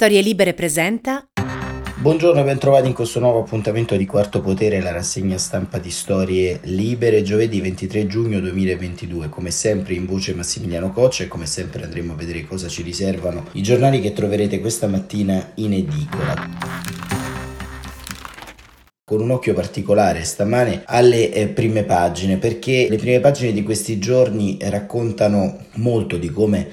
Storie 0.00 0.20
Libere 0.20 0.54
presenta. 0.54 1.26
Buongiorno 1.96 2.40
e 2.40 2.44
bentrovati 2.44 2.86
in 2.86 2.94
questo 2.94 3.18
nuovo 3.18 3.40
appuntamento 3.40 3.96
di 3.96 4.06
Quarto 4.06 4.40
Potere, 4.40 4.80
la 4.80 4.92
rassegna 4.92 5.36
stampa 5.38 5.78
di 5.78 5.90
Storie 5.90 6.60
Libere, 6.62 7.22
giovedì 7.22 7.60
23 7.60 8.06
giugno 8.06 8.38
2022. 8.38 9.28
Come 9.28 9.50
sempre 9.50 9.94
in 9.94 10.06
voce 10.06 10.34
Massimiliano 10.34 10.92
Coccia 10.92 11.24
e 11.24 11.26
come 11.26 11.46
sempre 11.46 11.82
andremo 11.82 12.12
a 12.12 12.14
vedere 12.14 12.44
cosa 12.44 12.68
ci 12.68 12.82
riservano 12.82 13.46
i 13.54 13.62
giornali 13.64 14.00
che 14.00 14.12
troverete 14.12 14.60
questa 14.60 14.86
mattina 14.86 15.50
in 15.56 15.72
edicola 15.72 16.46
con 19.08 19.22
un 19.22 19.30
occhio 19.30 19.54
particolare 19.54 20.22
stamane 20.22 20.82
alle 20.84 21.32
eh, 21.32 21.48
prime 21.48 21.84
pagine 21.84 22.36
perché 22.36 22.88
le 22.90 22.98
prime 22.98 23.20
pagine 23.20 23.52
di 23.52 23.62
questi 23.62 23.98
giorni 23.98 24.58
raccontano 24.60 25.64
molto 25.76 26.18
di 26.18 26.28
come 26.28 26.68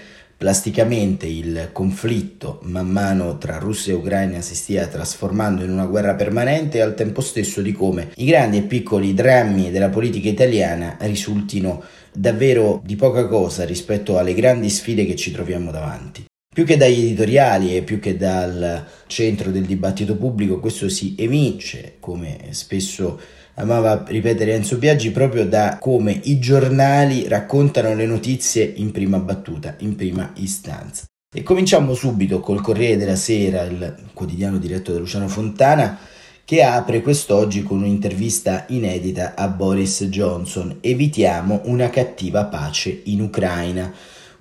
Plasticamente 0.46 1.26
il 1.26 1.70
conflitto 1.72 2.60
man 2.66 2.88
mano 2.88 3.40
tra 3.40 3.58
Russia 3.58 3.94
e 3.94 3.96
Ucraina 3.96 4.42
si 4.42 4.54
stia 4.54 4.86
trasformando 4.86 5.64
in 5.64 5.72
una 5.72 5.88
guerra 5.88 6.14
permanente 6.14 6.78
e 6.78 6.82
al 6.82 6.94
tempo 6.94 7.22
stesso 7.22 7.64
di 7.64 7.72
come 7.72 8.12
i 8.18 8.26
grandi 8.26 8.58
e 8.58 8.62
piccoli 8.62 9.16
drammi 9.16 9.72
della 9.72 9.90
politica 9.90 10.30
italiana 10.30 10.98
risultino 11.00 11.82
davvero 12.14 12.80
di 12.86 12.96
poca 12.96 13.26
cosa 13.26 13.66
rispetto 13.66 14.20
alle 14.20 14.36
grandi 14.36 14.70
sfide 14.70 15.08
che 15.08 15.16
ci 15.16 15.32
troviamo 15.32 15.72
davanti. 15.72 16.26
Più 16.54 16.64
che 16.64 16.78
dagli 16.78 17.00
editoriali 17.00 17.76
e 17.76 17.82
più 17.82 18.00
che 18.00 18.16
dal 18.16 18.86
centro 19.08 19.50
del 19.50 19.66
dibattito 19.66 20.16
pubblico, 20.16 20.60
questo 20.60 20.90
si 20.90 21.16
evince, 21.18 21.96
come 22.00 22.38
spesso 22.52 23.20
amava 23.56 24.04
ripetere 24.08 24.54
Enzo 24.54 24.78
Biaggi 24.78 25.12
proprio 25.12 25.46
da 25.46 25.78
come 25.80 26.20
i 26.24 26.40
giornali 26.40 27.28
raccontano 27.28 27.94
le 27.96 28.06
notizie 28.06 28.64
in 28.76 28.92
prima 28.92 29.20
battuta, 29.20 29.76
in 29.80 29.96
prima 29.96 30.32
istanza. 30.36 31.06
E 31.34 31.44
cominciamo 31.44 31.94
subito 31.94 32.40
col 32.40 32.62
Corriere 32.62 32.98
della 32.98 33.16
Sera, 33.16 33.64
il 33.64 33.96
quotidiano 34.14 34.58
diretto 34.58 34.92
da 34.94 35.00
Luciano 35.00 35.28
Fontana, 35.28 35.98
che 36.46 36.64
apre 36.64 37.02
quest'oggi 37.02 37.64
con 37.64 37.80
un'intervista 37.80 38.66
inedita 38.70 39.34
a 39.36 39.48
Boris 39.48 40.04
Johnson. 40.06 40.78
Evitiamo 40.80 41.62
una 41.66 41.90
cattiva 41.90 42.46
pace 42.46 43.02
in 43.06 43.22
Ucraina. 43.22 43.92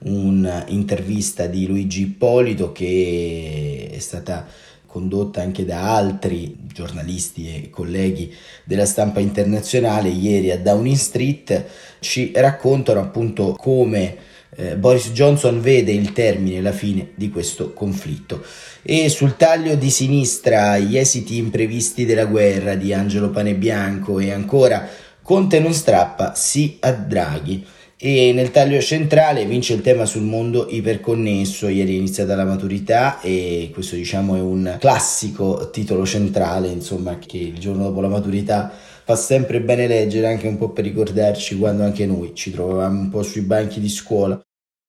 Un'intervista 0.05 1.47
di 1.47 1.67
Luigi 1.67 2.03
Ippolito 2.03 2.73
che 2.73 3.89
è 3.91 3.99
stata 3.99 4.47
condotta 4.95 5.41
anche 5.41 5.65
da 5.65 5.97
altri 5.97 6.57
giornalisti 6.73 7.49
e 7.49 7.69
colleghi 7.69 8.33
della 8.63 8.87
stampa 8.87 9.19
internazionale 9.19 10.09
ieri 10.09 10.53
a 10.53 10.59
Downing 10.59 10.95
Street, 10.95 11.65
ci 11.99 12.31
raccontano 12.33 13.01
appunto 13.01 13.57
come 13.59 14.17
eh, 14.55 14.77
Boris 14.77 15.11
Johnson 15.11 15.61
vede 15.61 15.91
il 15.91 16.13
termine, 16.13 16.61
la 16.61 16.71
fine 16.71 17.09
di 17.17 17.29
questo 17.29 17.73
conflitto. 17.73 18.45
E 18.83 19.09
sul 19.09 19.37
taglio 19.37 19.75
di 19.75 19.91
sinistra 19.91 20.79
gli 20.79 20.97
esiti 20.97 21.39
imprevisti 21.39 22.05
della 22.05 22.27
guerra 22.27 22.77
di 22.77 22.93
Angelo 22.93 23.31
Panebianco 23.31 24.21
e 24.21 24.31
ancora 24.31 24.89
Conte 25.23 25.59
non 25.59 25.73
strappa, 25.73 26.35
sì 26.37 26.77
a 26.81 26.93
Draghi 26.93 27.67
e 28.07 28.35
nel 28.35 28.51
taglio 28.51 28.83
centrale 28.83 29.47
vince 29.47 29.73
il 29.73 29.81
tema 29.81 30.05
sul 30.05 30.25
mondo 30.25 30.67
iperconnesso, 30.69 31.69
ieri 31.69 31.95
è 31.95 31.97
iniziata 31.97 32.37
la 32.37 32.45
maturità 32.45 33.19
e 33.23 33.71
questo 33.73 33.97
diciamo 33.97 34.37
è 34.37 34.41
un 34.41 34.77
classico 34.79 35.71
titolo 35.71 36.05
centrale, 36.05 36.69
insomma, 36.69 37.17
che 37.17 37.39
il 37.39 37.59
giorno 37.59 37.85
dopo 37.85 38.03
la 38.03 38.09
maturità 38.09 38.71
fa 39.05 39.17
sempre 39.17 39.63
bene 39.63 39.87
leggere 39.87 40.27
anche 40.27 40.47
un 40.47 40.59
po' 40.59 40.69
per 40.69 40.85
ricordarci 40.85 41.57
quando 41.57 41.83
anche 41.83 42.05
noi 42.05 42.33
ci 42.35 42.51
trovavamo 42.51 43.01
un 43.01 43.09
po' 43.09 43.23
sui 43.23 43.41
banchi 43.41 43.81
di 43.81 43.89
scuola. 43.89 44.39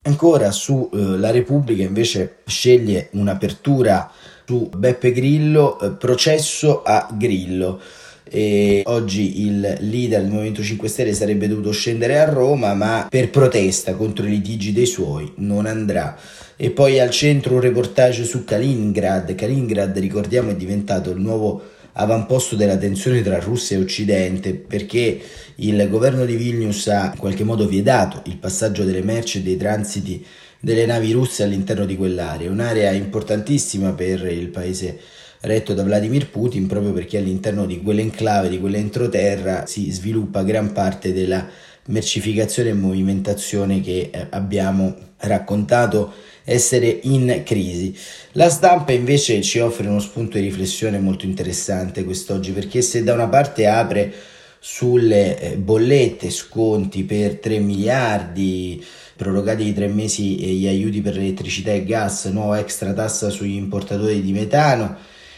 Ancora 0.07 0.51
su 0.51 0.89
eh, 0.91 0.97
La 0.97 1.31
Repubblica 1.31 1.83
invece 1.83 2.39
sceglie 2.45 3.07
un'apertura 3.13 4.11
su 4.45 4.69
Beppe 4.75 5.13
Grillo, 5.13 5.79
eh, 5.79 5.91
processo 5.91 6.83
a 6.83 7.07
Grillo 7.13 7.79
e 8.27 8.81
oggi 8.85 9.45
il 9.45 9.77
leader 9.81 10.21
del 10.21 10.31
Movimento 10.31 10.63
5 10.63 10.87
Stelle 10.87 11.13
sarebbe 11.13 11.47
dovuto 11.47 11.71
scendere 11.71 12.19
a 12.19 12.25
Roma, 12.25 12.73
ma 12.73 13.07
per 13.09 13.29
protesta 13.29 13.93
contro 13.93 14.25
i 14.25 14.29
litigi 14.29 14.73
dei 14.73 14.87
suoi 14.87 15.31
non 15.37 15.65
andrà. 15.65 16.17
E 16.55 16.71
poi 16.71 16.99
al 16.99 17.11
centro 17.11 17.55
un 17.55 17.61
reportage 17.61 18.23
su 18.23 18.43
Kaliningrad. 18.43 19.35
Kaliningrad, 19.35 19.97
ricordiamo, 19.97 20.51
è 20.51 20.55
diventato 20.55 21.11
il 21.11 21.19
nuovo 21.19 21.61
avamposto 21.97 22.55
della 22.55 22.77
tensione 22.77 23.21
tra 23.21 23.39
Russia 23.39 23.77
e 23.77 23.81
Occidente 23.81 24.53
perché 24.53 25.21
il 25.55 25.87
governo 25.89 26.25
di 26.25 26.35
Vilnius 26.35 26.87
ha 26.87 27.11
in 27.13 27.19
qualche 27.19 27.43
modo 27.43 27.67
vietato 27.67 28.21
il 28.25 28.37
passaggio 28.37 28.83
delle 28.83 29.01
merci 29.01 29.37
e 29.37 29.41
dei 29.43 29.55
transiti 29.55 30.25
delle 30.59 30.85
navi 30.85 31.11
russe 31.11 31.43
all'interno 31.43 31.85
di 31.85 31.95
quell'area, 31.95 32.49
un'area 32.49 32.91
importantissima 32.91 33.93
per 33.93 34.25
il 34.25 34.47
paese 34.47 34.99
retto 35.41 35.73
da 35.73 35.83
Vladimir 35.83 36.29
Putin 36.29 36.67
proprio 36.67 36.93
perché 36.93 37.17
all'interno 37.17 37.65
di 37.65 37.81
quell'enclave, 37.81 38.49
di 38.49 38.59
quell'entroterra 38.59 39.65
si 39.65 39.91
sviluppa 39.91 40.43
gran 40.43 40.71
parte 40.71 41.13
della 41.13 41.47
mercificazione 41.87 42.69
e 42.69 42.73
movimentazione 42.73 43.81
che 43.81 44.09
eh, 44.11 44.27
abbiamo 44.31 44.95
raccontato 45.19 46.13
essere 46.43 46.99
in 47.03 47.41
crisi. 47.43 47.95
La 48.33 48.49
stampa 48.49 48.91
invece 48.91 49.41
ci 49.41 49.59
offre 49.59 49.87
uno 49.87 49.99
spunto 49.99 50.37
di 50.37 50.43
riflessione 50.43 50.99
molto 50.99 51.25
interessante 51.25 52.03
quest'oggi 52.03 52.51
perché 52.51 52.81
se 52.81 53.03
da 53.03 53.13
una 53.13 53.27
parte 53.27 53.67
apre 53.67 54.13
sulle 54.59 55.39
eh, 55.39 55.57
bollette, 55.57 56.31
sconti 56.31 57.03
per 57.03 57.37
3 57.37 57.59
miliardi, 57.59 58.83
prorogati 59.15 59.63
di 59.63 59.73
tre 59.73 59.87
mesi 59.87 60.37
gli 60.37 60.67
aiuti 60.67 61.01
per 61.01 61.17
elettricità 61.17 61.71
e 61.71 61.85
gas, 61.85 62.25
nuova 62.25 62.59
extra 62.59 62.93
tassa 62.93 63.29
sugli 63.29 63.55
importatori 63.55 64.21
di 64.21 64.31
metano, 64.31 64.97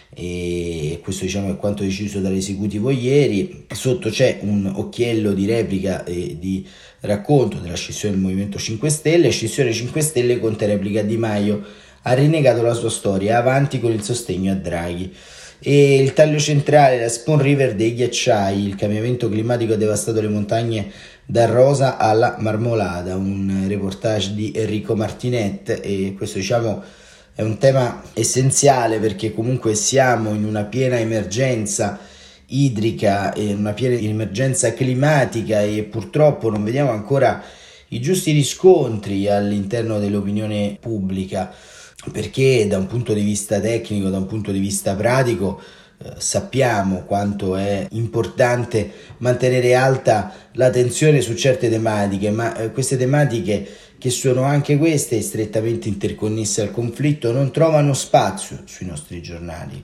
e 0.10 1.00
questo 1.04 1.26
diciamo 1.26 1.52
è 1.52 1.58
quanto 1.58 1.84
deciso 1.84 2.20
dall'esecutivo 2.20 2.90
ieri. 2.90 3.66
Sotto 3.72 4.10
c'è 4.10 4.40
un 4.42 4.72
occhiello 4.76 5.34
di 5.34 5.46
replica 5.46 6.04
e 6.04 6.38
di 6.40 6.66
racconto 7.02 7.58
della 7.58 7.76
scissione 7.76 8.16
del 8.16 8.24
Movimento 8.24 8.58
5 8.58 8.90
Stelle. 8.90 9.30
Scissione 9.30 9.74
5 9.74 10.02
Stelle 10.02 10.40
Conte 10.40 10.66
replica 10.66 11.02
Di 11.02 11.18
Maio 11.18 11.64
ha 12.04 12.14
rinnegato 12.14 12.62
la 12.62 12.74
sua 12.74 12.90
storia, 12.90 13.38
avanti 13.38 13.80
con 13.80 13.92
il 13.92 14.02
sostegno 14.02 14.52
a 14.52 14.56
Draghi. 14.56 15.14
E 15.60 16.02
il 16.02 16.14
taglio 16.14 16.40
centrale, 16.40 17.00
la 17.00 17.10
Spoon 17.10 17.42
River 17.42 17.76
dei 17.76 17.94
ghiacciai, 17.96 18.66
il 18.66 18.76
cambiamento 18.76 19.28
climatico 19.28 19.74
ha 19.74 19.78
devastato 19.78 20.22
le 20.22 20.30
montagne 20.30 20.92
da 21.26 21.46
rosa 21.48 21.98
alla 21.98 22.38
marmolada, 22.40 23.16
un 23.16 23.66
reportage 23.68 24.34
di 24.34 24.54
Enrico 24.56 24.96
Martinet 24.96 25.82
e 25.84 26.14
questo 26.16 26.38
diciamo 26.38 26.82
è 27.38 27.44
un 27.44 27.60
tema 27.60 28.02
essenziale 28.14 28.98
perché 28.98 29.32
comunque 29.32 29.76
siamo 29.76 30.34
in 30.34 30.44
una 30.44 30.64
piena 30.64 30.98
emergenza 30.98 32.00
idrica 32.48 33.32
e 33.32 33.54
una 33.54 33.74
piena 33.74 33.94
emergenza 33.96 34.74
climatica 34.74 35.62
e 35.62 35.84
purtroppo 35.84 36.50
non 36.50 36.64
vediamo 36.64 36.90
ancora 36.90 37.44
i 37.90 38.02
giusti 38.02 38.32
riscontri 38.32 39.30
all'interno 39.30 40.00
dell'opinione 40.00 40.80
pubblica. 40.80 41.54
Perché 42.12 42.66
da 42.66 42.80
un 42.80 42.88
punto 42.88 43.14
di 43.14 43.22
vista 43.22 43.60
tecnico, 43.60 44.10
da 44.10 44.18
un 44.18 44.26
punto 44.26 44.52
di 44.52 44.60
vista 44.60 44.96
pratico 44.96 45.62
sappiamo 46.18 47.04
quanto 47.04 47.56
è 47.56 47.88
importante 47.92 48.92
mantenere 49.18 49.74
alta 49.74 50.32
la 50.54 50.70
tensione 50.70 51.22
su 51.22 51.34
certe 51.34 51.70
tematiche, 51.70 52.30
ma 52.30 52.56
eh, 52.56 52.72
queste 52.72 52.98
tematiche 52.98 53.68
che 53.98 54.10
sono 54.12 54.44
anche 54.44 54.78
queste 54.78 55.22
strettamente 55.22 55.88
interconnesse 55.88 56.62
al 56.62 56.72
conflitto, 56.72 57.32
non 57.32 57.52
trovano 57.52 57.94
spazio 57.94 58.62
sui 58.66 58.86
nostri 58.86 59.22
giornali. 59.22 59.84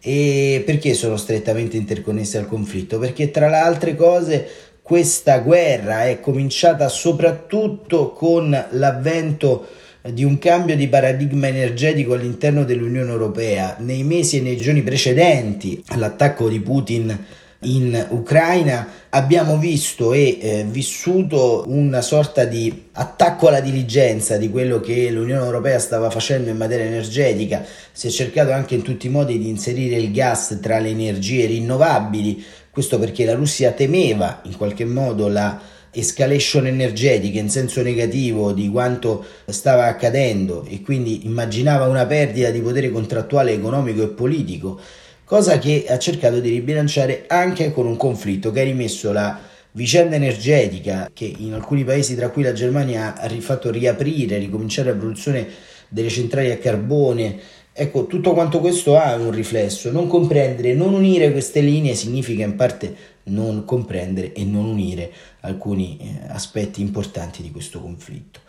E 0.00 0.62
perché 0.64 0.94
sono 0.94 1.16
strettamente 1.16 1.76
interconnesse 1.76 2.38
al 2.38 2.46
conflitto? 2.46 3.00
Perché 3.00 3.32
tra 3.32 3.48
le 3.48 3.56
altre 3.56 3.96
cose 3.96 4.48
questa 4.80 5.40
guerra 5.40 6.06
è 6.06 6.20
cominciata 6.20 6.88
soprattutto 6.88 8.12
con 8.12 8.66
l'avvento 8.70 9.66
di 10.12 10.24
un 10.24 10.38
cambio 10.38 10.76
di 10.76 10.88
paradigma 10.88 11.48
energetico 11.48 12.14
all'interno 12.14 12.64
dell'Unione 12.64 13.10
Europea. 13.10 13.76
Nei 13.78 14.02
mesi 14.02 14.38
e 14.38 14.40
nei 14.40 14.56
giorni 14.56 14.82
precedenti 14.82 15.82
all'attacco 15.88 16.48
di 16.48 16.60
Putin 16.60 17.18
in 17.62 18.06
Ucraina 18.10 18.86
abbiamo 19.10 19.58
visto 19.58 20.12
e 20.12 20.38
eh, 20.40 20.66
vissuto 20.68 21.64
una 21.66 22.02
sorta 22.02 22.44
di 22.44 22.86
attacco 22.92 23.48
alla 23.48 23.60
diligenza 23.60 24.36
di 24.36 24.48
quello 24.48 24.78
che 24.78 25.10
l'Unione 25.10 25.44
Europea 25.44 25.80
stava 25.80 26.08
facendo 26.08 26.50
in 26.50 26.56
materia 26.56 26.84
energetica, 26.84 27.64
si 27.90 28.06
è 28.06 28.10
cercato 28.10 28.52
anche 28.52 28.76
in 28.76 28.82
tutti 28.82 29.08
i 29.08 29.10
modi 29.10 29.38
di 29.38 29.48
inserire 29.48 29.96
il 29.96 30.12
gas 30.12 30.58
tra 30.62 30.78
le 30.78 30.90
energie 30.90 31.46
rinnovabili, 31.46 32.44
questo 32.70 32.98
perché 32.98 33.24
la 33.24 33.34
Russia 33.34 33.72
temeva 33.72 34.40
in 34.44 34.56
qualche 34.56 34.84
modo 34.84 35.26
la 35.26 35.60
escalation 35.98 36.66
energetica 36.66 37.38
in 37.38 37.50
senso 37.50 37.82
negativo 37.82 38.52
di 38.52 38.68
quanto 38.68 39.24
stava 39.46 39.86
accadendo 39.86 40.64
e 40.68 40.80
quindi 40.82 41.26
immaginava 41.26 41.86
una 41.86 42.06
perdita 42.06 42.50
di 42.50 42.60
potere 42.60 42.90
contrattuale 42.90 43.52
economico 43.52 44.02
e 44.02 44.08
politico 44.08 44.80
cosa 45.24 45.58
che 45.58 45.84
ha 45.88 45.98
cercato 45.98 46.40
di 46.40 46.50
ribilanciare 46.50 47.24
anche 47.26 47.72
con 47.72 47.86
un 47.86 47.96
conflitto 47.96 48.50
che 48.50 48.60
ha 48.60 48.64
rimesso 48.64 49.12
la 49.12 49.38
vicenda 49.72 50.16
energetica 50.16 51.10
che 51.12 51.32
in 51.36 51.52
alcuni 51.52 51.84
paesi 51.84 52.16
tra 52.16 52.30
cui 52.30 52.42
la 52.42 52.52
Germania 52.52 53.14
ha 53.16 53.28
fatto 53.40 53.70
riaprire, 53.70 54.38
ricominciare 54.38 54.90
la 54.90 54.96
produzione 54.96 55.46
delle 55.88 56.08
centrali 56.08 56.50
a 56.50 56.58
carbone 56.58 57.56
Ecco, 57.80 58.08
tutto 58.08 58.32
quanto 58.32 58.58
questo 58.58 58.98
ha 58.98 59.14
un 59.14 59.30
riflesso. 59.30 59.92
Non 59.92 60.08
comprendere, 60.08 60.74
non 60.74 60.94
unire 60.94 61.30
queste 61.30 61.60
linee 61.60 61.94
significa 61.94 62.42
in 62.42 62.56
parte 62.56 62.92
non 63.28 63.64
comprendere 63.64 64.32
e 64.32 64.42
non 64.42 64.64
unire 64.64 65.12
alcuni 65.48 65.98
eh, 66.00 66.26
aspetti 66.28 66.80
importanti 66.80 67.42
di 67.42 67.50
questo 67.50 67.80
conflitto. 67.80 68.40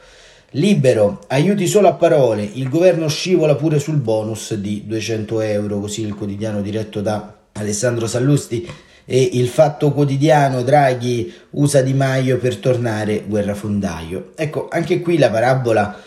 Libero, 0.54 1.22
aiuti 1.28 1.68
solo 1.68 1.88
a 1.88 1.94
parole, 1.94 2.44
il 2.44 2.69
governo 2.69 3.07
scivola 3.07 3.56
pure 3.56 3.78
sul 3.78 3.98
bonus 3.98 4.56
di 4.56 4.84
200 4.88 5.42
euro, 5.42 5.80
così 5.80 6.01
il 6.01 6.16
quotidiano 6.16 6.62
diretto 6.62 7.01
da 7.01 7.38
Alessandro 7.54 8.07
Sallusti 8.07 8.68
e 9.06 9.30
il 9.34 9.48
fatto 9.48 9.92
quotidiano 9.92 10.63
Draghi 10.63 11.31
usa 11.51 11.81
Di 11.81 11.94
Maio 11.94 12.38
per 12.38 12.57
tornare 12.57 13.24
guerrafondaio. 13.28 14.31
Ecco, 14.36 14.68
anche 14.69 15.01
qui 15.01 15.18
la 15.18 15.30
parabola 15.30 16.01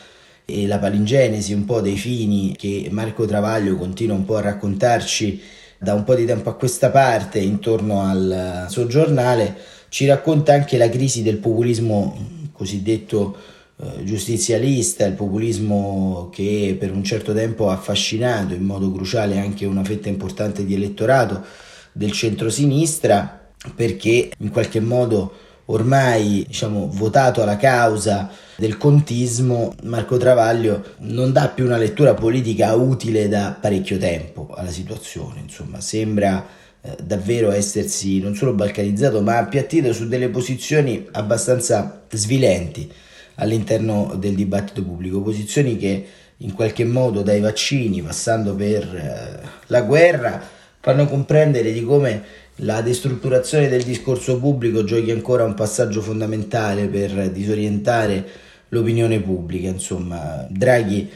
e 0.44 0.66
la 0.66 0.78
palingenesi 0.78 1.52
un 1.52 1.64
po' 1.64 1.80
dei 1.80 1.96
fini 1.96 2.54
che 2.56 2.88
Marco 2.90 3.26
Travaglio 3.26 3.76
continua 3.76 4.16
un 4.16 4.24
po' 4.24 4.36
a 4.36 4.42
raccontarci 4.42 5.40
da 5.78 5.94
un 5.94 6.04
po' 6.04 6.14
di 6.14 6.24
tempo 6.24 6.48
a 6.48 6.54
questa 6.54 6.90
parte 6.90 7.38
intorno 7.38 8.02
al 8.02 8.66
suo 8.68 8.86
giornale 8.86 9.56
ci 9.92 10.06
racconta 10.06 10.54
anche 10.54 10.78
la 10.78 10.88
crisi 10.88 11.22
del 11.22 11.36
populismo 11.36 12.48
cosiddetto 12.52 13.36
eh, 13.76 14.04
giustizialista, 14.04 15.04
il 15.04 15.12
populismo 15.12 16.30
che 16.32 16.74
per 16.80 16.90
un 16.90 17.04
certo 17.04 17.34
tempo 17.34 17.68
ha 17.68 17.74
affascinato 17.74 18.54
in 18.54 18.62
modo 18.62 18.90
cruciale 18.90 19.38
anche 19.38 19.66
una 19.66 19.84
fetta 19.84 20.08
importante 20.08 20.64
di 20.64 20.72
elettorato 20.72 21.44
del 21.92 22.10
centrosinistra 22.10 23.50
perché 23.76 24.32
in 24.38 24.48
qualche 24.48 24.80
modo 24.80 25.30
ormai 25.66 26.42
diciamo, 26.46 26.88
votato 26.90 27.42
alla 27.42 27.58
causa 27.58 28.30
del 28.56 28.78
contismo, 28.78 29.74
Marco 29.82 30.16
Travaglio 30.16 30.94
non 31.00 31.32
dà 31.32 31.48
più 31.48 31.66
una 31.66 31.76
lettura 31.76 32.14
politica 32.14 32.72
utile 32.72 33.28
da 33.28 33.54
parecchio 33.60 33.98
tempo 33.98 34.48
alla 34.54 34.70
situazione, 34.70 35.40
insomma 35.40 35.82
sembra 35.82 36.60
eh, 36.82 36.96
davvero 37.02 37.50
essersi 37.52 38.20
non 38.20 38.34
solo 38.34 38.52
balcanizzato 38.52 39.22
ma 39.22 39.38
appiattito 39.38 39.92
su 39.92 40.08
delle 40.08 40.28
posizioni 40.28 41.06
abbastanza 41.12 42.02
svilenti 42.10 42.90
all'interno 43.36 44.14
del 44.18 44.34
dibattito 44.34 44.82
pubblico, 44.82 45.22
posizioni 45.22 45.76
che 45.76 46.06
in 46.38 46.52
qualche 46.54 46.84
modo 46.84 47.22
dai 47.22 47.40
vaccini 47.40 48.02
passando 48.02 48.54
per 48.54 48.82
eh, 48.82 49.48
la 49.68 49.82
guerra 49.82 50.42
fanno 50.80 51.06
comprendere 51.06 51.72
di 51.72 51.84
come 51.84 52.22
la 52.56 52.80
destrutturazione 52.82 53.68
del 53.68 53.84
discorso 53.84 54.38
pubblico 54.38 54.84
giochi 54.84 55.10
ancora 55.10 55.44
un 55.44 55.54
passaggio 55.54 56.02
fondamentale 56.02 56.86
per 56.88 57.30
disorientare 57.30 58.24
l'opinione 58.68 59.20
pubblica. 59.20 59.68
Insomma, 59.68 60.46
Draghi 60.50 61.08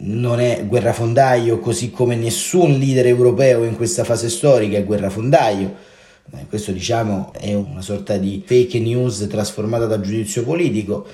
non 0.00 0.40
è 0.40 0.64
guerrafondaio, 0.66 1.58
così 1.58 1.90
come 1.90 2.16
nessun 2.16 2.78
leader 2.78 3.06
europeo 3.06 3.64
in 3.64 3.76
questa 3.76 4.04
fase 4.04 4.28
storica 4.28 4.76
è 4.76 4.84
guerrafondaio. 4.84 5.88
Questo 6.48 6.70
diciamo 6.70 7.32
è 7.38 7.54
una 7.54 7.82
sorta 7.82 8.16
di 8.16 8.42
fake 8.44 8.78
news 8.78 9.26
trasformata 9.28 9.86
da 9.86 10.00
giudizio 10.00 10.44
politico. 10.44 11.06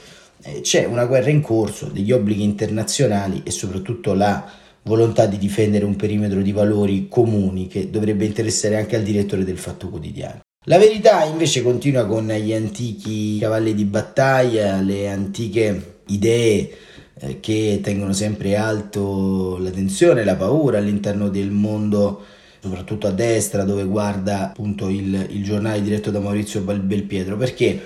Eh, 0.42 0.60
c'è 0.60 0.84
una 0.84 1.06
guerra 1.06 1.30
in 1.30 1.40
corso, 1.40 1.86
degli 1.86 2.12
obblighi 2.12 2.42
internazionali 2.42 3.40
e 3.42 3.50
soprattutto 3.50 4.12
la 4.12 4.44
volontà 4.82 5.26
di 5.26 5.38
difendere 5.38 5.84
un 5.84 5.96
perimetro 5.96 6.42
di 6.42 6.52
valori 6.52 7.08
comuni 7.08 7.66
che 7.66 7.90
dovrebbe 7.90 8.24
interessare 8.24 8.76
anche 8.76 8.94
al 8.94 9.02
direttore 9.02 9.44
del 9.44 9.58
Fatto 9.58 9.88
Quotidiano. 9.88 10.40
La 10.66 10.78
verità 10.78 11.24
invece 11.24 11.62
continua 11.62 12.06
con 12.06 12.26
gli 12.28 12.52
antichi 12.52 13.38
cavalli 13.38 13.74
di 13.74 13.84
battaglia, 13.84 14.80
le 14.80 15.08
antiche 15.08 16.00
idee 16.08 16.70
eh, 17.18 17.40
che 17.40 17.80
tengono 17.82 18.12
sempre 18.12 18.56
alto 18.56 19.56
la 19.58 19.70
tensione, 19.70 20.24
la 20.24 20.36
paura 20.36 20.78
all'interno 20.78 21.28
del 21.28 21.50
mondo, 21.50 22.24
soprattutto 22.60 23.06
a 23.06 23.12
destra, 23.12 23.64
dove 23.64 23.84
guarda 23.84 24.50
appunto 24.50 24.88
il, 24.88 25.26
il 25.30 25.42
giornale 25.42 25.82
diretto 25.82 26.10
da 26.10 26.20
Maurizio 26.20 26.60
Belpietro. 26.60 27.36
Perché? 27.36 27.80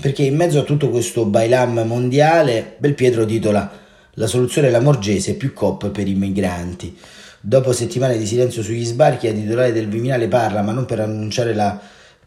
Perché 0.00 0.22
in 0.22 0.36
mezzo 0.36 0.58
a 0.60 0.64
tutto 0.64 0.90
questo 0.90 1.24
bailam 1.24 1.82
mondiale, 1.86 2.76
Belpietro 2.78 3.24
titola 3.26 3.80
la 4.16 4.26
soluzione 4.26 4.68
è 4.68 4.70
la 4.70 4.80
Morgese 4.80 5.34
più 5.34 5.54
COP 5.54 5.88
per 5.88 6.06
i 6.06 6.14
migranti. 6.14 6.94
Dopo 7.40 7.72
settimane 7.72 8.18
di 8.18 8.26
silenzio 8.26 8.62
sugli 8.62 8.84
sbarchi, 8.84 9.26
la 9.26 9.32
titolare 9.32 9.72
del 9.72 9.88
Viminale 9.88 10.28
parla, 10.28 10.60
ma 10.60 10.72
non 10.72 10.84
per 10.84 11.00
annunciare 11.00 11.54
la 11.54 11.80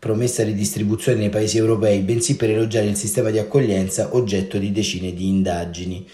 promessa 0.05 0.43
di 0.43 0.53
distribuzione 0.53 1.17
nei 1.17 1.29
paesi 1.29 1.57
europei, 1.57 2.01
bensì 2.01 2.35
per 2.35 2.51
elogiare 2.51 2.85
il 2.85 2.95
sistema 2.95 3.31
di 3.31 3.39
accoglienza 3.39 4.09
oggetto 4.11 4.59
di 4.59 4.71
decine 4.71 5.15
di 5.15 5.27
indagini. 5.27 6.07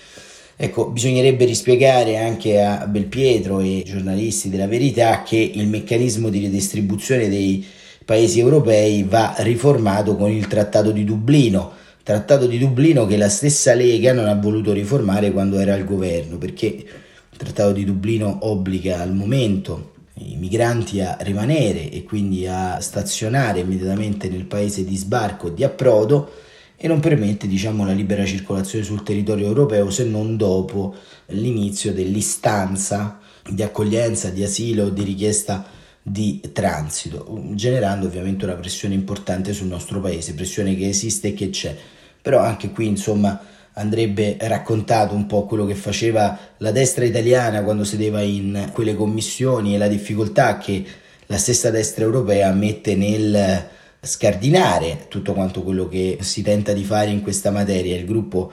Ecco, 0.56 0.92
bisognerebbe 0.92 1.44
rispiegare 1.44 2.18
anche 2.18 2.64
a 2.64 2.88
Belpietro 2.88 3.60
e 3.60 3.66
ai 3.66 3.84
giornalisti 3.84 4.48
della 4.48 4.68
verità 4.68 5.24
che 5.24 5.36
il 5.36 5.68
meccanismo 5.68 6.30
di 6.30 6.40
redistribuzione 6.40 7.28
dei 7.28 7.66
paesi 8.06 8.40
europei 8.40 9.04
va 9.04 9.36
riformato 9.40 10.16
con 10.16 10.32
il 10.32 10.48
Trattato 10.48 10.92
di 10.92 11.04
Dublino 11.04 11.80
Trattato 12.04 12.48
di 12.48 12.58
Dublino 12.58 13.06
che 13.06 13.16
la 13.16 13.30
stessa 13.30 13.76
Lega 13.76 14.12
non 14.12 14.28
ha 14.28 14.34
voluto 14.34 14.74
riformare 14.74 15.32
quando 15.32 15.60
era 15.60 15.76
al 15.76 15.84
governo, 15.84 16.38
perché 16.38 16.66
il 16.66 17.38
Trattato 17.38 17.74
di 17.74 17.86
Dublino 17.86 18.40
obbliga 18.42 19.02
al 19.02 19.14
momento 19.14 19.91
i 20.30 20.36
migranti 20.38 21.02
a 21.02 21.18
rimanere 21.22 21.90
e 21.90 22.04
quindi 22.04 22.48
a 22.48 22.80
stazionare 22.80 23.60
immediatamente 23.62 24.30
nel 24.30 24.46
paese 24.46 24.84
di 24.84 24.96
sbarco 24.96 25.48
e 25.48 25.54
di 25.54 25.64
approdo 25.64 26.32
e 26.76 26.88
non 26.88 27.00
permette 27.00 27.48
diciamo, 27.48 27.86
la 27.86 27.92
libera 27.92 28.26
circolazione 28.26 28.84
sul 28.84 29.04
territorio 29.04 29.46
europeo 29.46 29.90
se 29.90 30.04
non 30.04 30.38
dopo 30.38 30.96
l'inizio 31.28 31.94
dell'istanza 31.94 33.20
di 33.48 33.62
accoglienza, 33.64 34.30
di 34.30 34.44
asilo, 34.44 34.90
di 34.90 35.04
richiesta 35.04 35.66
di 36.04 36.42
transito, 36.52 37.42
generando 37.52 38.08
ovviamente 38.08 38.46
una 38.46 38.56
pressione 38.56 38.96
importante 38.96 39.54
sul 39.54 39.68
nostro 39.68 40.00
paese, 40.02 40.34
pressione 40.34 40.76
che 40.76 40.90
esiste 40.90 41.30
e 41.30 41.34
che 41.34 41.50
c'è. 41.52 41.76
Però 42.20 42.40
anche 42.40 42.72
qui, 42.72 42.88
insomma, 42.88 43.40
andrebbe 43.74 44.38
raccontato 44.40 45.16
un 45.16 45.26
po' 45.26 45.46
quello 45.46 45.66
che 45.66 45.76
faceva 45.76 46.38
la 46.58 46.72
destra 46.72 47.06
italiana 47.06 47.64
quando 47.64 47.84
sedeva 47.84 48.22
in 48.22 48.70
quelle 48.74 48.96
commissioni 48.96 49.76
e 49.76 49.78
la 49.78 49.88
difficoltà 49.88 50.58
che 50.58 50.84
la 51.28 51.38
stessa 51.38 51.70
destra 51.70 52.04
europea 52.04 52.52
mette 52.52 52.96
nel 52.96 53.68
scardinare 54.02 55.06
tutto 55.08 55.34
quanto 55.34 55.64
quello 55.64 55.88
che 55.88 56.18
si 56.22 56.42
tenta 56.42 56.74
di 56.74 56.84
fare 56.84 57.12
in 57.12 57.22
questa 57.22 57.52
materia. 57.52 57.96
Il 57.96 58.06
gruppo 58.06 58.52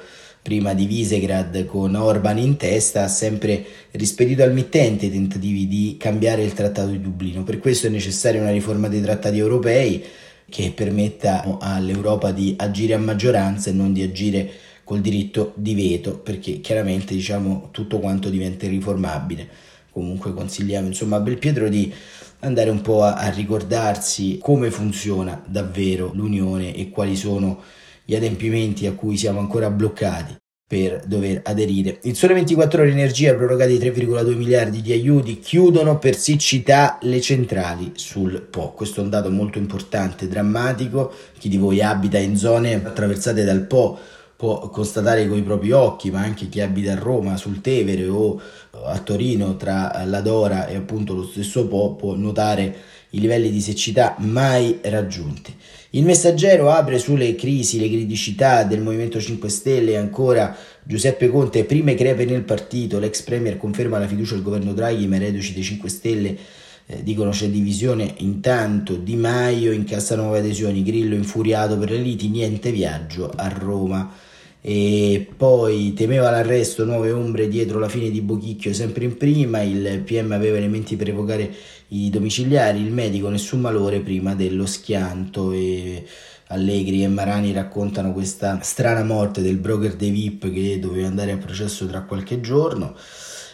prima 0.48 0.72
di 0.72 0.86
Visegrad 0.86 1.66
con 1.66 1.94
Orban 1.94 2.38
in 2.38 2.56
testa, 2.56 3.04
ha 3.04 3.08
sempre 3.08 3.64
rispedito 3.90 4.42
al 4.42 4.54
mittente 4.54 5.06
i 5.06 5.10
tentativi 5.10 5.68
di 5.68 5.96
cambiare 5.98 6.42
il 6.42 6.54
Trattato 6.54 6.88
di 6.88 7.00
Dublino. 7.00 7.42
Per 7.42 7.58
questo 7.58 7.86
è 7.86 7.90
necessaria 7.90 8.40
una 8.40 8.50
riforma 8.50 8.88
dei 8.88 9.02
trattati 9.02 9.36
europei 9.36 10.02
che 10.48 10.72
permetta 10.74 11.58
all'Europa 11.60 12.30
di 12.30 12.54
agire 12.56 12.94
a 12.94 12.98
maggioranza 12.98 13.68
e 13.68 13.74
non 13.74 13.92
di 13.92 14.02
agire 14.02 14.50
col 14.88 15.02
diritto 15.02 15.52
di 15.54 15.74
veto, 15.74 16.16
perché 16.18 16.60
chiaramente 16.60 17.12
diciamo 17.12 17.68
tutto 17.72 17.98
quanto 17.98 18.30
diventa 18.30 18.66
riformabile. 18.66 19.46
Comunque 19.90 20.32
consigliamo 20.32 20.86
insomma 20.86 21.16
a 21.16 21.20
Belpietro 21.20 21.68
di 21.68 21.92
andare 22.38 22.70
un 22.70 22.80
po' 22.80 23.02
a, 23.02 23.16
a 23.16 23.28
ricordarsi 23.28 24.38
come 24.40 24.70
funziona 24.70 25.42
davvero 25.46 26.12
l'Unione 26.14 26.74
e 26.74 26.88
quali 26.88 27.16
sono 27.16 27.60
gli 28.02 28.14
adempimenti 28.14 28.86
a 28.86 28.94
cui 28.94 29.18
siamo 29.18 29.40
ancora 29.40 29.68
bloccati 29.68 30.34
per 30.66 31.02
dover 31.04 31.42
aderire. 31.44 31.98
Il 32.04 32.16
Sole 32.16 32.32
24 32.32 32.80
Ore 32.80 32.90
Energia, 32.90 33.34
prorogati 33.34 33.76
3,2 33.76 34.36
miliardi 34.36 34.80
di 34.80 34.92
aiuti, 34.92 35.38
chiudono 35.38 35.98
per 35.98 36.16
siccità 36.16 36.98
le 37.02 37.20
centrali 37.20 37.92
sul 37.94 38.40
Po. 38.40 38.72
Questo 38.72 39.00
è 39.00 39.04
un 39.04 39.10
dato 39.10 39.30
molto 39.30 39.58
importante, 39.58 40.28
drammatico. 40.28 41.12
Chi 41.38 41.50
di 41.50 41.58
voi 41.58 41.82
abita 41.82 42.16
in 42.16 42.38
zone 42.38 42.82
attraversate 42.82 43.44
dal 43.44 43.66
Po 43.66 44.16
può 44.38 44.70
constatare 44.70 45.26
con 45.26 45.36
i 45.36 45.42
propri 45.42 45.72
occhi, 45.72 46.12
ma 46.12 46.20
anche 46.20 46.48
chi 46.48 46.60
abita 46.60 46.92
a 46.92 46.94
Roma, 46.94 47.36
sul 47.36 47.60
Tevere 47.60 48.06
o 48.06 48.40
a 48.84 48.96
Torino 49.00 49.56
tra 49.56 50.04
la 50.06 50.20
Dora 50.20 50.68
e 50.68 50.76
appunto 50.76 51.12
lo 51.12 51.24
stesso 51.24 51.66
Po 51.66 51.96
può 51.96 52.14
notare 52.14 52.76
i 53.10 53.20
livelli 53.20 53.50
di 53.50 53.60
siccità 53.60 54.14
mai 54.18 54.78
raggiunti. 54.82 55.52
Il 55.90 56.04
messaggero 56.04 56.70
apre 56.70 57.00
sulle 57.00 57.34
crisi, 57.34 57.80
le 57.80 57.88
criticità 57.88 58.62
del 58.62 58.80
Movimento 58.80 59.18
5 59.18 59.48
Stelle 59.48 59.96
ancora 59.96 60.56
Giuseppe 60.84 61.28
Conte, 61.30 61.64
prime 61.64 61.96
crepe 61.96 62.24
nel 62.24 62.44
partito, 62.44 63.00
l'ex 63.00 63.22
premier 63.22 63.56
conferma 63.56 63.98
la 63.98 64.06
fiducia 64.06 64.36
al 64.36 64.42
governo 64.42 64.72
Draghi, 64.72 65.08
ma 65.08 65.16
i 65.16 65.18
reduci 65.18 65.52
dei 65.52 65.64
5 65.64 65.88
Stelle 65.88 66.36
eh, 66.86 67.02
dicono 67.02 67.30
c'è 67.30 67.48
divisione, 67.48 68.14
intanto 68.18 68.94
Di 68.94 69.16
Maio 69.16 69.72
incassa 69.72 70.14
nuove 70.14 70.38
adesioni, 70.38 70.84
Grillo 70.84 71.16
infuriato 71.16 71.76
per 71.76 71.90
le 71.90 71.98
liti, 71.98 72.28
niente 72.28 72.70
viaggio 72.70 73.32
a 73.34 73.48
Roma 73.48 74.26
e 74.68 75.26
poi 75.34 75.94
temeva 75.94 76.28
l'arresto, 76.28 76.84
nuove 76.84 77.10
ombre 77.10 77.48
dietro 77.48 77.78
la 77.78 77.88
fine 77.88 78.10
di 78.10 78.20
Bochicchio 78.20 78.74
sempre 78.74 79.04
in 79.04 79.16
prima, 79.16 79.62
il 79.62 80.02
PM 80.04 80.32
aveva 80.32 80.58
elementi 80.58 80.94
per 80.94 81.08
evocare 81.08 81.50
i 81.88 82.10
domiciliari, 82.10 82.78
il 82.78 82.92
medico 82.92 83.30
nessun 83.30 83.60
malore 83.60 84.00
prima 84.00 84.34
dello 84.34 84.66
schianto. 84.66 85.52
E 85.52 86.04
Allegri 86.48 87.02
e 87.02 87.08
Marani 87.08 87.50
raccontano 87.54 88.12
questa 88.12 88.58
strana 88.60 89.02
morte 89.02 89.40
del 89.40 89.56
broker 89.56 89.96
dei 89.96 90.10
VIP 90.10 90.52
che 90.52 90.78
doveva 90.78 91.08
andare 91.08 91.32
a 91.32 91.38
processo 91.38 91.86
tra 91.86 92.02
qualche 92.02 92.42
giorno. 92.42 92.94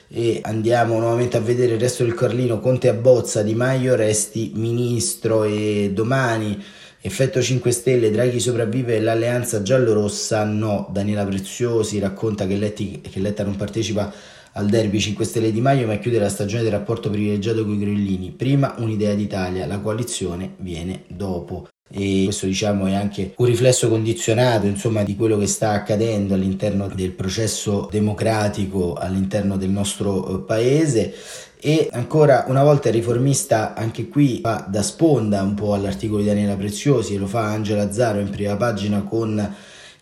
E 0.09 0.41
andiamo 0.43 0.99
nuovamente 0.99 1.37
a 1.37 1.41
vedere 1.41 1.75
il 1.75 1.81
resto 1.81 2.03
del 2.03 2.15
Carlino, 2.15 2.59
Conte 2.59 2.89
abbozza, 2.89 3.43
Di 3.43 3.55
Maio 3.55 3.95
resti 3.95 4.51
ministro 4.57 5.45
e 5.45 5.93
domani 5.95 6.61
effetto 7.07 7.43
5 7.43 7.71
Stelle, 7.71 8.11
Draghi 8.11 8.41
sopravvive 8.41 8.99
l'alleanza 8.99 9.61
giallorossa 9.61 10.43
no, 10.45 10.89
Daniela 10.91 11.27
Preziosi 11.27 11.99
racconta 11.99 12.47
che, 12.47 12.57
Letti, 12.57 13.03
che 13.03 13.21
Letta 13.21 13.45
non 13.45 13.57
partecipa 13.57 14.11
al 14.53 14.69
derby 14.69 14.99
5 14.99 15.23
Stelle 15.23 15.53
di 15.53 15.61
Maio 15.61 15.87
ma 15.87 15.99
chiude 15.99 16.19
la 16.19 16.31
stagione 16.31 16.63
del 16.63 16.73
rapporto 16.73 17.11
privilegiato 17.11 17.63
con 17.63 17.75
i 17.75 17.79
grillini. 17.79 18.31
Prima 18.31 18.77
un'idea 18.79 19.13
d'Italia, 19.13 19.67
la 19.67 19.81
coalizione 19.81 20.55
viene 20.61 21.03
dopo. 21.09 21.69
E 21.97 22.23
questo 22.25 22.47
diciamo 22.47 22.87
è 22.87 22.95
anche 22.95 23.35
un 23.37 23.47
riflesso 23.47 23.89
condizionato 23.89 24.67
insomma 24.67 25.05
di 25.05 25.15
quello 25.15 25.39
che 25.39 25.47
sta 25.47 25.71
accadendo 25.71 26.35
all'interno 26.35 26.89
del 26.89 27.13
processo 27.13 27.89
democratico 27.89 28.95
all'interno 28.95 29.57
del 29.57 29.71
nostro 29.71 30.27
eh, 30.27 30.41
paese. 30.41 31.15
E 31.61 31.89
ancora 31.93 32.47
una 32.49 32.65
volta 32.65 32.89
il 32.89 32.95
riformista 32.95 33.75
anche 33.75 34.09
qui 34.09 34.41
fa 34.43 34.67
da 34.69 34.83
sponda 34.83 35.41
un 35.43 35.55
po' 35.55 35.73
all'articolo 35.73 36.21
di 36.21 36.27
Daniela 36.27 36.57
Preziosi 36.57 37.15
e 37.15 37.19
lo 37.19 37.29
fa 37.29 37.45
Angela 37.45 37.93
Zaro 37.93 38.19
in 38.19 38.29
prima 38.29 38.57
pagina 38.57 39.03
con 39.03 39.55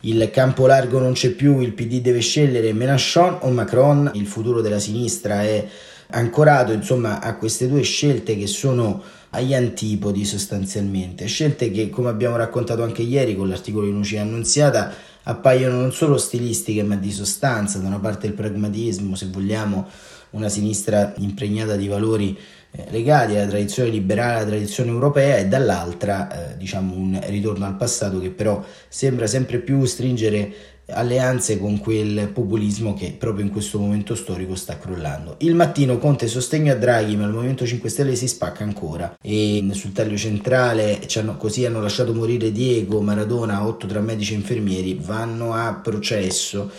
il 0.05 0.31
campo 0.33 0.67
largo 0.67 0.99
non 0.99 1.13
c'è 1.13 1.31
più, 1.31 1.61
il 1.61 1.75
PD 1.75 2.01
deve 2.01 2.21
scegliere 2.21 2.73
Mélenchon 2.73 3.39
o 3.43 3.51
Macron, 3.51 4.11
il 4.15 4.27
futuro 4.27 4.61
della 4.61 4.81
sinistra 4.81 5.43
è 5.43 5.65
ancorato 6.09 6.73
insomma 6.73 7.21
a 7.21 7.37
queste 7.37 7.69
due 7.69 7.83
scelte 7.83 8.37
che 8.37 8.47
sono 8.47 9.03
agli 9.35 9.55
antipodi 9.55 10.25
sostanzialmente, 10.25 11.27
scelte 11.27 11.71
che 11.71 11.89
come 11.89 12.09
abbiamo 12.11 12.37
raccontato 12.37 12.83
anche 12.83 13.03
ieri 13.03 13.35
con 13.35 13.49
l'articolo 13.49 13.87
di 13.87 13.93
Lucia 13.93 14.21
Annunziata 14.21 14.93
appaiono 15.25 15.81
non 15.81 15.93
solo 15.93 16.19
stilistiche 16.19 16.83
ma 16.83 16.97
di 16.97 17.11
sostanza, 17.11 17.79
da 17.79 17.87
una 17.87 17.99
parte 17.99 18.27
il 18.27 18.35
pragmatismo, 18.35 19.15
se 19.15 19.29
vogliamo 19.31 19.89
una 20.31 20.49
sinistra 20.49 21.15
impregnata 21.19 21.77
di 21.77 21.89
valori 21.89 22.39
eh, 22.73 22.87
legati 22.91 23.37
alla 23.37 23.49
tradizione 23.49 23.91
liberale, 23.91 24.41
alla 24.41 24.51
tradizione 24.51 24.91
europea 24.91 25.37
e 25.37 25.47
dall'altra 25.47 26.53
eh, 26.53 26.57
diciamo 26.57 26.95
un 26.95 27.19
ritorno 27.27 27.65
al 27.65 27.77
passato 27.77 28.19
che 28.19 28.31
però 28.31 28.63
sembra 28.89 29.27
sempre 29.27 29.59
più 29.61 29.85
stringere 29.85 30.53
alleanze 30.87 31.59
con 31.59 31.79
quel 31.79 32.29
populismo 32.33 32.95
che 32.95 33.15
proprio 33.17 33.45
in 33.45 33.51
questo 33.51 33.79
momento 33.79 34.15
storico 34.15 34.55
sta 34.55 34.79
crollando. 34.79 35.37
Il 35.39 35.55
mattino 35.55 35.99
Conte 35.99 36.27
sostegno 36.27 36.73
a 36.73 36.77
Draghi, 36.77 37.17
ma 37.17 37.27
il 37.27 37.33
Movimento 37.33 37.67
5 37.67 37.89
Stelle 37.89 38.17
si 38.17 38.29
spacca 38.29 38.65
ancora 38.65 39.17
e 39.23 39.65
sul 39.73 39.93
taglio 39.93 40.17
centrale 40.17 41.01
hanno, 41.17 41.37
così 41.37 41.65
hanno 41.65 41.81
lasciato 41.81 42.13
morire 42.15 42.53
Diego, 42.53 43.01
Maradona, 43.01 43.67
otto 43.67 43.87
tra 43.87 44.01
medici 44.01 44.33
e 44.33 44.37
infermieri, 44.37 44.99
vanno 45.01 45.53
a 45.55 45.75
processo. 45.75 46.71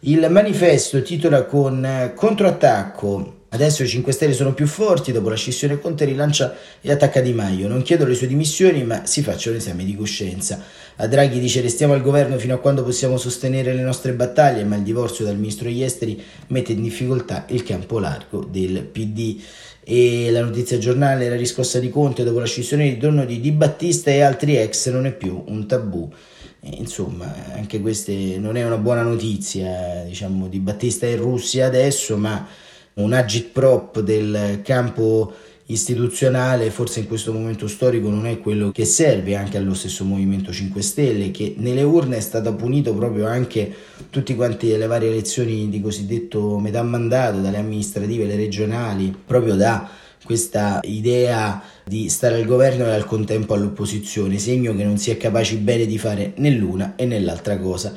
Il 0.00 0.26
manifesto 0.30 1.00
titola 1.02 1.44
con 1.44 1.84
eh, 1.84 2.12
controattacco 2.14 3.40
Adesso 3.52 3.82
i 3.82 3.86
5 3.86 4.12
Stelle 4.12 4.32
sono 4.32 4.54
più 4.54 4.66
forti, 4.66 5.12
dopo 5.12 5.28
la 5.28 5.36
scissione 5.36 5.78
Conte 5.78 6.06
rilancia 6.06 6.56
e 6.80 6.90
attacca 6.90 7.20
Di 7.20 7.34
Maio. 7.34 7.68
Non 7.68 7.82
chiedo 7.82 8.06
le 8.06 8.14
sue 8.14 8.26
dimissioni, 8.26 8.82
ma 8.82 9.04
si 9.04 9.20
faccia 9.20 9.50
un 9.50 9.56
esame 9.56 9.84
di 9.84 9.94
coscienza. 9.94 10.62
A 10.96 11.06
Draghi 11.06 11.38
dice 11.38 11.60
restiamo 11.60 11.92
al 11.92 12.00
governo 12.00 12.38
fino 12.38 12.54
a 12.54 12.58
quando 12.58 12.82
possiamo 12.82 13.18
sostenere 13.18 13.74
le 13.74 13.82
nostre 13.82 14.14
battaglie, 14.14 14.64
ma 14.64 14.76
il 14.76 14.82
divorzio 14.82 15.26
dal 15.26 15.36
ministro 15.36 15.66
degli 15.66 15.82
esteri 15.82 16.18
mette 16.46 16.72
in 16.72 16.80
difficoltà 16.80 17.44
il 17.50 17.62
campo 17.62 17.98
largo 17.98 18.42
del 18.42 18.84
PD. 18.84 19.38
E 19.84 20.30
la 20.30 20.40
notizia 20.40 20.78
giornale, 20.78 21.28
la 21.28 21.36
riscossa 21.36 21.78
di 21.78 21.90
Conte 21.90 22.24
dopo 22.24 22.38
la 22.38 22.46
scissione 22.46 22.88
di 22.88 22.96
torno 22.96 23.26
di 23.26 23.38
Di 23.38 23.50
Battista 23.50 24.10
e 24.10 24.22
altri 24.22 24.56
ex 24.56 24.88
non 24.88 25.04
è 25.04 25.12
più 25.12 25.44
un 25.48 25.66
tabù. 25.66 26.10
Insomma, 26.60 27.52
anche 27.54 27.80
questa 27.80 28.12
non 28.12 28.56
è 28.56 28.64
una 28.64 28.78
buona 28.78 29.02
notizia, 29.02 30.04
diciamo, 30.06 30.48
Di 30.48 30.58
Battista 30.58 31.04
è 31.04 31.10
in 31.10 31.18
Russia 31.18 31.66
adesso, 31.66 32.16
ma 32.16 32.48
un 32.94 33.12
agitprop 33.12 34.00
del 34.00 34.60
campo 34.62 35.32
istituzionale 35.66 36.70
forse 36.70 37.00
in 37.00 37.06
questo 37.06 37.32
momento 37.32 37.66
storico 37.66 38.10
non 38.10 38.26
è 38.26 38.38
quello 38.38 38.70
che 38.72 38.84
serve 38.84 39.36
anche 39.36 39.56
allo 39.56 39.74
stesso 39.74 40.04
Movimento 40.04 40.52
5 40.52 40.82
Stelle 40.82 41.30
che 41.30 41.54
nelle 41.56 41.82
urne 41.82 42.16
è 42.16 42.20
stato 42.20 42.54
punito 42.54 42.94
proprio 42.94 43.26
anche 43.26 43.72
tutti 44.10 44.34
quanti 44.34 44.76
le 44.76 44.86
varie 44.86 45.08
elezioni 45.08 45.68
di 45.68 45.80
cosiddetto 45.80 46.58
metà 46.58 46.82
mandato 46.82 47.40
dalle 47.40 47.56
amministrative, 47.56 48.26
le 48.26 48.36
regionali, 48.36 49.14
proprio 49.24 49.54
da 49.54 49.88
questa 50.24 50.80
idea 50.84 51.62
di 51.84 52.08
stare 52.08 52.36
al 52.36 52.44
governo 52.44 52.84
e 52.84 52.92
al 52.92 53.06
contempo 53.06 53.54
all'opposizione, 53.54 54.38
segno 54.38 54.74
che 54.74 54.84
non 54.84 54.98
si 54.98 55.10
è 55.10 55.16
capaci 55.16 55.56
bene 55.56 55.86
di 55.86 55.98
fare 55.98 56.34
né 56.36 56.50
l'una 56.50 56.94
e 56.96 57.06
né 57.06 57.18
l'altra 57.20 57.58
cosa. 57.58 57.94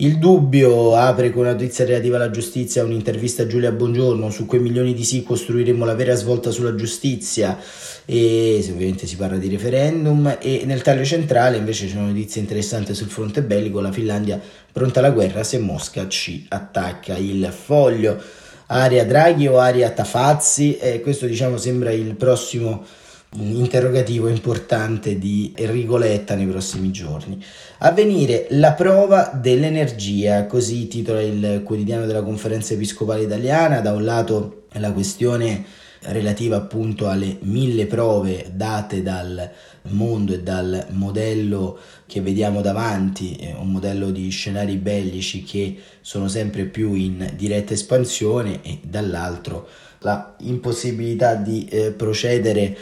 Il 0.00 0.18
dubbio 0.18 0.94
apre 0.94 1.32
con 1.32 1.40
una 1.40 1.54
notizia 1.54 1.84
relativa 1.84 2.14
alla 2.14 2.30
giustizia 2.30 2.84
un'intervista 2.84 3.42
a 3.42 3.46
Giulia 3.48 3.72
Bongiorno 3.72 4.30
su 4.30 4.46
quei 4.46 4.60
milioni 4.60 4.94
di 4.94 5.02
sì 5.02 5.24
costruiremo 5.24 5.84
la 5.84 5.96
vera 5.96 6.14
svolta 6.14 6.52
sulla 6.52 6.76
giustizia. 6.76 7.58
E 8.04 8.64
ovviamente 8.70 9.08
si 9.08 9.16
parla 9.16 9.38
di 9.38 9.48
referendum 9.48 10.36
e 10.40 10.62
nel 10.66 10.82
taglio 10.82 11.04
centrale 11.04 11.56
invece 11.56 11.88
c'è 11.88 11.96
una 11.96 12.06
notizia 12.06 12.40
interessante 12.40 12.94
sul 12.94 13.08
fronte 13.08 13.42
bellico 13.42 13.80
la 13.80 13.90
Finlandia 13.90 14.40
pronta 14.70 15.00
alla 15.00 15.10
guerra 15.10 15.42
se 15.42 15.58
Mosca 15.58 16.06
ci 16.06 16.46
attacca. 16.48 17.16
Il 17.16 17.52
foglio 17.52 18.22
aria 18.66 19.04
Draghi 19.04 19.48
o 19.48 19.58
aria 19.58 19.90
Tafazzi? 19.90 20.76
E 20.76 21.00
questo 21.00 21.26
diciamo 21.26 21.56
sembra 21.56 21.90
il 21.90 22.14
prossimo 22.14 22.84
interrogativo 23.32 24.28
importante 24.28 25.18
di 25.18 25.52
Enrico 25.54 25.96
Letta 25.96 26.34
nei 26.34 26.46
prossimi 26.46 26.90
giorni. 26.90 27.42
A 27.78 27.92
venire 27.92 28.46
la 28.50 28.72
prova 28.72 29.30
dell'energia, 29.34 30.46
così 30.46 30.88
titola 30.88 31.20
il 31.20 31.62
quotidiano 31.64 32.06
della 32.06 32.22
conferenza 32.22 32.74
episcopale 32.74 33.22
italiana, 33.22 33.80
da 33.80 33.92
un 33.92 34.04
lato 34.04 34.62
la 34.72 34.92
questione 34.92 35.64
relativa 36.00 36.56
appunto 36.56 37.08
alle 37.08 37.38
mille 37.40 37.86
prove 37.86 38.50
date 38.52 39.02
dal 39.02 39.50
mondo 39.90 40.32
e 40.32 40.42
dal 40.42 40.86
modello 40.90 41.78
che 42.06 42.20
vediamo 42.20 42.60
davanti, 42.60 43.36
un 43.58 43.72
modello 43.72 44.10
di 44.10 44.30
scenari 44.30 44.76
bellici 44.76 45.42
che 45.42 45.76
sono 46.00 46.28
sempre 46.28 46.64
più 46.64 46.94
in 46.94 47.32
diretta 47.36 47.72
espansione 47.72 48.60
e 48.62 48.78
dall'altro 48.82 49.68
la 50.00 50.36
impossibilità 50.40 51.34
di 51.34 51.66
eh, 51.66 51.90
procedere 51.90 52.76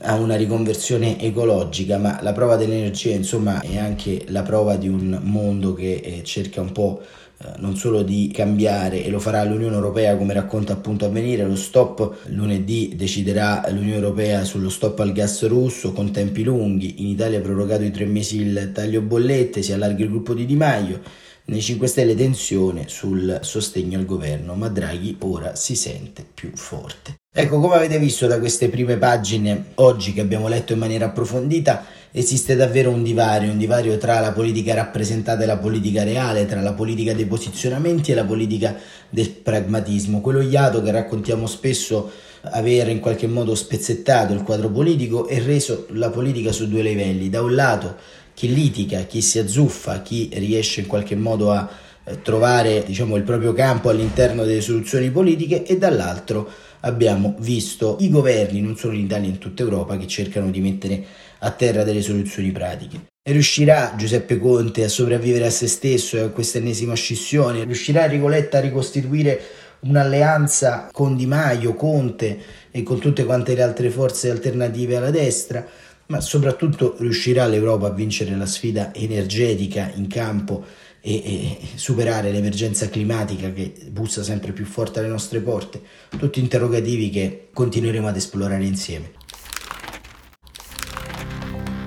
a 0.00 0.14
una 0.14 0.36
riconversione 0.36 1.20
ecologica, 1.20 1.98
ma 1.98 2.18
la 2.22 2.32
prova 2.32 2.56
dell'energia 2.56 3.14
insomma 3.14 3.60
è 3.60 3.78
anche 3.78 4.24
la 4.28 4.42
prova 4.42 4.76
di 4.76 4.88
un 4.88 5.18
mondo 5.22 5.72
che 5.72 5.94
eh, 5.94 6.22
cerca 6.22 6.60
un 6.60 6.72
po' 6.72 7.00
eh, 7.38 7.48
non 7.58 7.76
solo 7.76 8.02
di 8.02 8.30
cambiare 8.32 9.04
e 9.04 9.10
lo 9.10 9.18
farà 9.18 9.44
l'Unione 9.44 9.74
Europea 9.74 10.16
come 10.16 10.32
racconta 10.32 10.72
appunto 10.72 11.04
avvenire, 11.04 11.44
lo 11.44 11.56
stop 11.56 12.28
lunedì 12.28 12.92
deciderà 12.94 13.64
l'Unione 13.68 13.96
Europea 13.96 14.44
sullo 14.44 14.68
stop 14.68 15.00
al 15.00 15.12
gas 15.12 15.46
russo 15.46 15.92
con 15.92 16.10
tempi 16.10 16.42
lunghi, 16.42 17.02
in 17.02 17.08
Italia 17.08 17.38
è 17.38 17.42
prorogato 17.42 17.82
i 17.82 17.90
tre 17.90 18.04
mesi 18.04 18.40
il 18.40 18.70
taglio 18.72 19.00
bollette, 19.00 19.62
si 19.62 19.72
allarga 19.72 20.02
il 20.02 20.10
gruppo 20.10 20.34
di 20.34 20.46
Di 20.46 20.56
Maio, 20.56 21.00
nei 21.46 21.60
5 21.60 21.86
Stelle 21.86 22.14
tensione 22.14 22.84
sul 22.88 23.38
sostegno 23.42 23.98
al 23.98 24.04
governo, 24.04 24.54
ma 24.54 24.68
Draghi 24.68 25.16
ora 25.20 25.54
si 25.54 25.76
sente 25.76 26.24
più 26.32 26.50
forte. 26.54 27.14
Ecco, 27.38 27.60
come 27.60 27.74
avete 27.74 27.98
visto 27.98 28.26
da 28.26 28.38
queste 28.38 28.68
prime 28.68 28.96
pagine 28.96 29.66
oggi 29.74 30.14
che 30.14 30.22
abbiamo 30.22 30.48
letto 30.48 30.72
in 30.72 30.78
maniera 30.78 31.06
approfondita, 31.06 31.84
esiste 32.10 32.56
davvero 32.56 32.90
un 32.90 33.02
divario, 33.02 33.50
un 33.50 33.58
divario 33.58 33.98
tra 33.98 34.20
la 34.20 34.32
politica 34.32 34.72
rappresentata 34.72 35.42
e 35.42 35.46
la 35.46 35.58
politica 35.58 36.02
reale, 36.02 36.46
tra 36.46 36.62
la 36.62 36.72
politica 36.72 37.12
dei 37.12 37.26
posizionamenti 37.26 38.10
e 38.10 38.14
la 38.14 38.24
politica 38.24 38.74
del 39.10 39.28
pragmatismo, 39.28 40.22
quello 40.22 40.40
iato 40.40 40.82
che 40.82 40.90
raccontiamo 40.90 41.46
spesso 41.46 42.10
aver 42.40 42.88
in 42.88 43.00
qualche 43.00 43.26
modo 43.26 43.54
spezzettato 43.54 44.32
il 44.32 44.42
quadro 44.42 44.70
politico 44.70 45.28
e 45.28 45.40
reso 45.40 45.86
la 45.90 46.10
politica 46.10 46.52
su 46.52 46.68
due 46.68 46.82
livelli, 46.82 47.28
da 47.28 47.42
un 47.42 47.54
lato 47.54 47.96
chi 48.36 48.52
litiga, 48.52 49.04
chi 49.04 49.22
si 49.22 49.38
azzuffa, 49.38 50.02
chi 50.02 50.28
riesce 50.34 50.80
in 50.82 50.86
qualche 50.86 51.16
modo 51.16 51.52
a 51.52 51.66
eh, 52.04 52.20
trovare 52.20 52.84
diciamo, 52.84 53.16
il 53.16 53.22
proprio 53.22 53.54
campo 53.54 53.88
all'interno 53.88 54.44
delle 54.44 54.60
soluzioni 54.60 55.10
politiche 55.10 55.64
e 55.64 55.78
dall'altro 55.78 56.46
abbiamo 56.80 57.34
visto 57.38 57.96
i 58.00 58.10
governi, 58.10 58.60
non 58.60 58.76
solo 58.76 58.92
in 58.92 59.06
Italia, 59.06 59.30
in 59.30 59.38
tutta 59.38 59.62
Europa, 59.62 59.96
che 59.96 60.06
cercano 60.06 60.50
di 60.50 60.60
mettere 60.60 61.02
a 61.38 61.50
terra 61.50 61.82
delle 61.82 62.02
soluzioni 62.02 62.52
pratiche. 62.52 63.06
Riuscirà 63.26 63.94
Giuseppe 63.96 64.38
Conte 64.38 64.84
a 64.84 64.88
sopravvivere 64.88 65.46
a 65.46 65.50
se 65.50 65.66
stesso 65.66 66.18
e 66.18 66.20
a 66.20 66.28
questa 66.28 66.58
ennesima 66.58 66.92
scissione? 66.92 67.64
Riuscirà 67.64 68.04
Enrico 68.04 68.28
Letta 68.28 68.58
a 68.58 68.60
ricostituire 68.60 69.40
un'alleanza 69.80 70.90
con 70.92 71.16
Di 71.16 71.24
Maio, 71.24 71.74
Conte 71.74 72.38
e 72.70 72.82
con 72.82 72.98
tutte 72.98 73.24
quante 73.24 73.54
le 73.54 73.62
altre 73.62 73.88
forze 73.88 74.28
alternative 74.28 74.96
alla 74.96 75.10
destra? 75.10 75.66
Ma 76.06 76.20
soprattutto 76.20 76.96
riuscirà 76.98 77.46
l'Europa 77.46 77.88
a 77.88 77.90
vincere 77.90 78.36
la 78.36 78.46
sfida 78.46 78.94
energetica 78.94 79.90
in 79.94 80.06
campo 80.06 80.64
e, 81.00 81.14
e, 81.14 81.58
superare 81.74 82.32
l'emergenza 82.32 82.88
climatica 82.88 83.52
che 83.52 83.72
bussa 83.90 84.22
sempre 84.22 84.52
più 84.52 84.64
forte 84.64 84.98
alle 84.98 85.08
nostre 85.08 85.40
porte, 85.40 85.80
tutti 86.18 86.40
interrogativi 86.40 87.10
che 87.10 87.48
continueremo 87.52 88.08
ad 88.08 88.16
esplorare 88.16 88.64
insieme. 88.64 89.12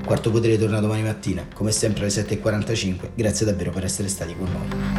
Quarto 0.05 0.31
potere 0.31 0.57
torna 0.57 0.79
domani 0.79 1.03
mattina, 1.03 1.47
come 1.53 1.71
sempre 1.71 2.05
alle 2.05 2.11
7.45, 2.11 3.09
grazie 3.13 3.45
davvero 3.45 3.71
per 3.71 3.83
essere 3.83 4.07
stati 4.07 4.35
con 4.35 4.51
noi. 4.51 4.98